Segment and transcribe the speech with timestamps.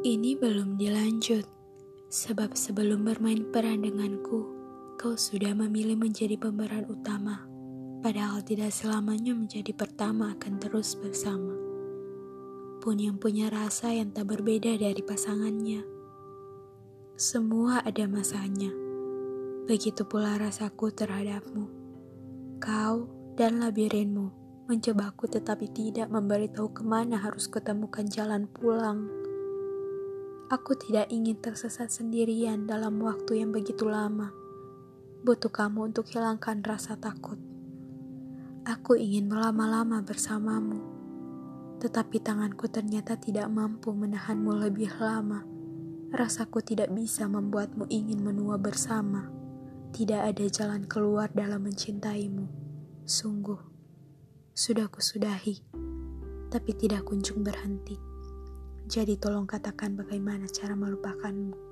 [0.00, 1.44] Ini belum dilanjut,
[2.08, 4.48] sebab sebelum bermain peran denganku,
[4.96, 7.44] kau sudah memilih menjadi pemeran utama,
[8.00, 11.52] padahal tidak selamanya menjadi pertama akan terus bersama.
[12.80, 15.84] Pun yang punya rasa yang tak berbeda dari pasangannya.
[17.20, 18.72] Semua ada masanya.
[19.68, 21.68] Begitu pula rasaku terhadapmu.
[22.56, 23.04] Kau
[23.36, 24.32] dan labirinmu
[24.64, 29.28] mencobaku tetapi tidak memberitahu ke mana harus ketemukan jalan pulang.
[30.50, 34.34] Aku tidak ingin tersesat sendirian dalam waktu yang begitu lama.
[35.22, 37.38] Butuh kamu untuk hilangkan rasa takut.
[38.66, 40.82] Aku ingin melama-lama bersamamu,
[41.78, 45.46] tetapi tanganku ternyata tidak mampu menahanmu lebih lama.
[46.10, 49.30] Rasaku tidak bisa membuatmu ingin menua bersama.
[49.94, 52.50] Tidak ada jalan keluar dalam mencintaimu.
[53.06, 53.62] Sungguh,
[54.50, 55.62] sudah kusudahi,
[56.50, 58.09] tapi tidak kunjung berhenti.
[58.90, 61.69] Jadi tolong katakan bagaimana cara melupakanmu.